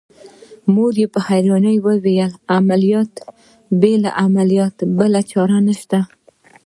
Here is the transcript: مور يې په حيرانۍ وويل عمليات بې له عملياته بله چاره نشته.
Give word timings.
مور 0.73 0.93
يې 1.01 1.07
په 1.13 1.19
حيرانۍ 1.27 1.77
وويل 1.85 2.31
عمليات 2.55 3.11
بې 3.79 3.93
له 4.03 4.09
عملياته 4.25 4.83
بله 4.97 5.21
چاره 5.31 5.57
نشته. 5.67 5.99